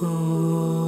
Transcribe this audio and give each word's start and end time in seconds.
Invisible 0.00 0.81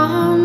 surround 0.00 0.39